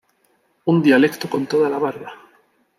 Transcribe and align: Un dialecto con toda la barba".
Un 0.71 0.81
dialecto 0.81 1.29
con 1.29 1.45
toda 1.45 1.69
la 1.69 1.77
barba". 1.77 2.11